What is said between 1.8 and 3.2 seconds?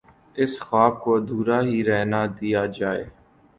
رہنے دیا جائے۔